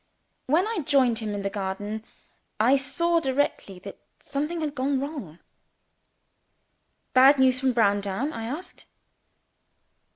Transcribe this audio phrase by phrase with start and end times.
[0.47, 2.03] When I joined him in the garden,
[2.59, 5.37] I saw directly that something had gone wrong.
[7.13, 8.85] "Bad news from Browndown?" I asked.